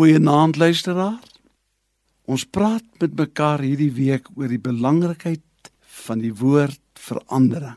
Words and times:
Goeienaand 0.00 0.56
luisteraar. 0.56 1.18
Ons 2.24 2.46
praat 2.48 2.84
met 3.02 3.18
mekaar 3.18 3.60
hierdie 3.60 3.90
week 3.92 4.30
oor 4.32 4.48
die 4.48 4.62
belangrikheid 4.64 5.68
van 6.06 6.22
die 6.22 6.30
woord 6.32 6.80
verandering. 6.96 7.76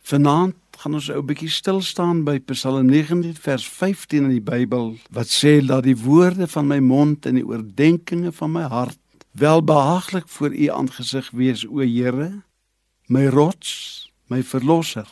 Vanaand 0.00 0.56
gaan 0.80 0.96
ons 0.96 1.10
'n 1.10 1.26
bietjie 1.28 1.50
stil 1.52 1.82
staan 1.84 2.24
by 2.24 2.38
Psalm 2.38 2.86
19 2.88 3.36
vers 3.36 3.68
15 3.68 4.24
in 4.24 4.30
die 4.30 4.40
Bybel 4.40 4.96
wat 5.10 5.28
sê 5.28 5.60
dat 5.60 5.84
die 5.84 5.96
woorde 5.96 6.48
van 6.48 6.66
my 6.66 6.78
mond 6.78 7.26
en 7.26 7.34
die 7.34 7.46
oordeenkings 7.46 8.36
van 8.36 8.52
my 8.52 8.62
hart 8.62 8.98
welbehaaglik 9.32 10.28
voor 10.28 10.54
U 10.54 10.66
aangesig 10.68 11.30
wees 11.30 11.66
o 11.68 11.84
Here, 11.84 12.42
my 13.08 13.26
rots, 13.26 14.08
my 14.26 14.42
verlosser. 14.42 15.08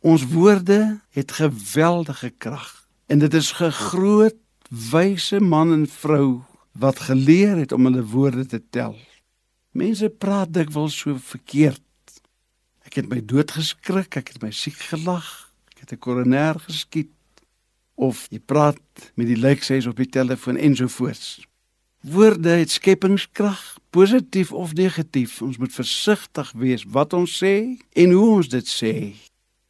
Ons 0.00 0.26
woorde 0.26 1.00
het 1.10 1.32
geweldige 1.32 2.30
krag 2.38 2.86
en 3.06 3.18
dit 3.18 3.34
is 3.34 3.52
gegroot 3.52 4.45
wyse 4.70 5.40
man 5.40 5.72
en 5.72 5.86
vrou 5.86 6.42
wat 6.72 6.98
geleer 7.08 7.56
het 7.56 7.72
om 7.72 7.84
hulle 7.84 8.04
woorde 8.04 8.46
te 8.46 8.62
tel. 8.70 8.96
Mense 9.70 10.08
praat 10.08 10.52
dikwels 10.52 10.96
so 10.98 11.16
verkeerd. 11.20 11.82
Ek 12.86 13.00
het 13.00 13.08
my 13.08 13.20
dood 13.24 13.50
geskrik, 13.50 14.16
ek 14.16 14.34
het 14.34 14.42
my 14.42 14.50
siek 14.50 14.78
gelag, 14.90 15.52
ek 15.72 15.84
het 15.84 15.92
'n 15.92 15.98
koroner 15.98 16.58
geskiet 16.58 17.12
of 17.94 18.26
jy 18.30 18.38
praat 18.38 18.80
met 19.14 19.26
die 19.26 19.36
lijkseis 19.36 19.86
op 19.86 19.96
die 19.96 20.08
telefoon 20.08 20.56
ensovoorts. 20.56 21.46
Woorde 22.00 22.48
het 22.48 22.70
skepingskrag, 22.70 23.78
positief 23.90 24.52
of 24.52 24.74
negatief. 24.74 25.42
Ons 25.42 25.56
moet 25.56 25.72
versigtig 25.72 26.52
wees 26.52 26.84
wat 26.84 27.12
ons 27.12 27.42
sê 27.42 27.78
en 27.92 28.10
hoe 28.10 28.28
ons 28.36 28.48
dit 28.48 28.66
sê. 28.66 29.14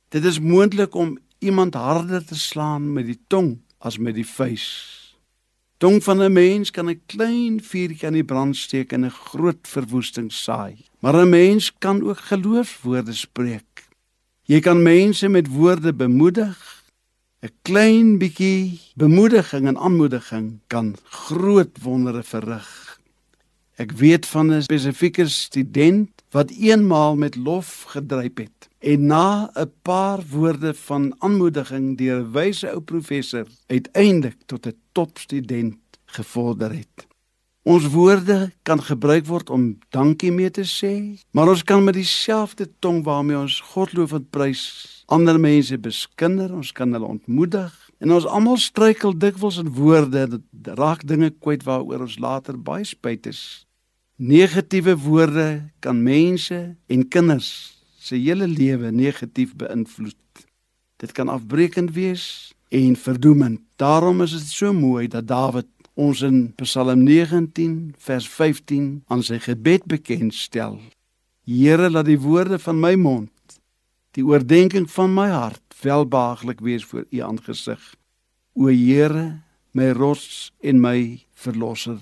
Dit 0.08 0.24
is 0.24 0.40
moontlik 0.40 0.94
om 0.94 1.18
iemand 1.38 1.74
harder 1.74 2.24
te 2.24 2.34
slaan 2.34 2.92
met 2.92 3.06
die 3.06 3.20
tong 3.26 3.58
as 3.86 3.98
met 4.02 4.16
die 4.18 4.26
vuis. 4.26 4.66
Tong 5.78 6.00
van 6.02 6.22
'n 6.22 6.32
mens 6.32 6.70
kan 6.70 6.88
'n 6.90 7.00
klein 7.06 7.60
vuurtjie 7.62 8.06
aan 8.06 8.18
die 8.18 8.30
brand 8.32 8.56
steek 8.56 8.92
en 8.92 9.04
'n 9.04 9.18
groot 9.28 9.62
verwoesting 9.62 10.32
saai. 10.32 10.74
Maar 11.00 11.14
'n 11.14 11.28
mens 11.28 11.72
kan 11.78 12.02
ook 12.02 12.18
geloofswoorde 12.18 13.12
spreek. 13.12 13.88
Jy 14.42 14.60
kan 14.60 14.82
mense 14.82 15.28
met 15.28 15.48
woorde 15.48 15.92
bemoedig. 15.94 16.84
'n 17.42 17.52
Klein 17.62 18.18
bietjie 18.18 18.80
bemoediging 18.94 19.66
en 19.66 19.78
aanmoediging 19.78 20.58
kan 20.66 20.96
groot 21.04 21.74
wondere 21.82 22.22
verrig. 22.22 22.75
Ek 23.76 23.92
weet 23.92 24.26
van 24.26 24.52
'n 24.52 24.62
spesifieke 24.62 25.28
student 25.28 26.08
wat 26.30 26.50
eenmaal 26.50 27.16
met 27.16 27.36
lof 27.36 27.82
gedryp 27.92 28.38
het 28.38 28.68
en 28.78 29.06
na 29.06 29.50
'n 29.52 29.72
paar 29.82 30.20
woorde 30.30 30.74
van 30.74 31.14
aanmoediging 31.18 31.96
deur 31.98 32.20
'n 32.20 32.32
wyse 32.32 32.70
ou 32.70 32.80
professor 32.80 33.46
uiteindelik 33.66 34.36
tot 34.46 34.66
'n 34.66 34.76
topstudent 34.92 35.76
gevorder 36.04 36.72
het. 36.72 37.06
Ons 37.62 37.86
woorde 37.86 38.52
kan 38.62 38.82
gebruik 38.82 39.26
word 39.26 39.50
om 39.50 39.78
dankie 39.88 40.32
mee 40.32 40.50
te 40.50 40.64
sê, 40.64 41.20
maar 41.30 41.48
ons 41.48 41.62
kan 41.62 41.84
met 41.84 41.94
dieselfde 41.94 42.70
tong 42.78 43.04
waarmee 43.04 43.38
ons 43.38 43.60
God 43.60 43.92
loof 43.92 44.12
en 44.12 44.26
prys 44.30 45.04
ander 45.06 45.40
mense 45.40 45.78
beskinder, 45.78 46.54
ons 46.54 46.72
kan 46.72 46.92
hulle 46.92 47.06
ontmoedig 47.06 47.90
en 47.98 48.12
ons 48.12 48.26
almal 48.26 48.56
struikel 48.56 49.18
dikwels 49.18 49.58
in 49.58 49.68
woorde 49.68 50.28
dit 50.28 50.42
raak 50.78 51.06
dinge 51.06 51.30
kwyt 51.30 51.62
waaroor 51.62 52.00
ons 52.00 52.18
later 52.18 52.62
baie 52.62 52.84
spyt 52.84 53.26
is. 53.26 53.65
Negatiewe 54.16 54.96
woorde 54.96 55.70
kan 55.78 56.02
mense 56.02 56.76
en 56.86 57.08
kinders 57.08 57.48
se 58.00 58.16
hele 58.16 58.46
lewe 58.48 58.88
negatief 58.90 59.52
beïnvloed. 59.60 60.46
Dit 60.96 61.12
kan 61.12 61.28
afbreekend 61.28 61.92
wees 61.92 62.54
en 62.72 62.96
verdoemend. 62.96 63.60
Daarom 63.76 64.22
is 64.24 64.32
dit 64.32 64.48
so 64.48 64.72
mooi 64.72 65.04
dat 65.08 65.28
Dawid 65.28 65.68
ons 65.94 66.22
in 66.24 66.54
Psalm 66.56 67.04
19 67.04 67.92
vers 67.98 68.28
15 68.28 69.04
aan 69.06 69.22
sy 69.22 69.36
gebed 69.36 69.84
bekend 69.84 70.32
stel. 70.34 70.80
Here, 71.44 71.90
laat 71.90 72.08
die 72.08 72.20
woorde 72.20 72.56
van 72.58 72.80
my 72.80 72.94
mond, 72.96 73.60
die 74.16 74.24
oordeenking 74.24 74.88
van 74.96 75.12
my 75.12 75.28
hart 75.28 75.76
welbehaaglik 75.84 76.64
wees 76.64 76.88
voor 76.88 77.04
U 77.04 77.20
aangesig. 77.20 77.92
O 78.56 78.72
Here, 78.72 79.42
my 79.76 79.92
rots 79.92 80.54
en 80.64 80.80
my 80.80 81.20
verlosser. 81.36 82.00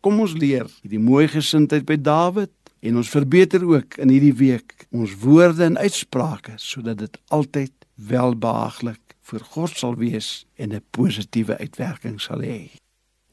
Kom 0.00 0.20
ons 0.20 0.34
leer 0.38 0.68
hierdie 0.82 1.02
mooi 1.02 1.26
gesindheid 1.28 1.86
by 1.88 1.96
Dawid 1.96 2.52
en 2.86 3.00
ons 3.00 3.10
verbeter 3.10 3.64
ook 3.66 3.96
in 4.02 4.12
hierdie 4.12 4.36
week 4.36 4.86
ons 4.94 5.16
woorde 5.22 5.64
en 5.64 5.78
uitsprake 5.78 6.56
sodat 6.62 7.00
dit 7.02 7.18
altyd 7.34 7.72
welbehaaglik 7.96 9.16
vir 9.26 9.42
God 9.54 9.74
sal 9.74 9.96
wees 9.98 10.46
en 10.56 10.72
'n 10.72 10.84
positiewe 10.90 11.58
uitwerking 11.58 12.20
sal 12.20 12.40
hê. 12.40 12.70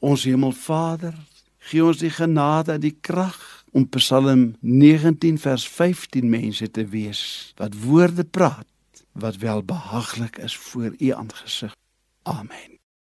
Ons 0.00 0.24
Hemelvader, 0.24 1.14
gee 1.58 1.84
ons 1.84 1.98
die 1.98 2.10
genade 2.10 2.72
en 2.72 2.80
die 2.80 2.96
krag 3.00 3.64
om 3.72 3.88
Psalm 3.88 4.54
19 4.60 5.38
vers 5.38 5.68
15 5.68 6.30
mense 6.30 6.70
te 6.70 6.84
wees 6.86 7.52
wat 7.56 7.74
woorde 7.74 8.24
praat 8.24 8.66
wat 9.12 9.36
welbehaaglik 9.36 10.38
is 10.38 10.56
voor 10.56 10.94
U 10.98 11.10
aangesig. 11.10 11.74
Amen. 12.22 12.83